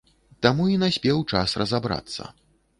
[0.45, 2.21] Таму і наспеў час разабрацца.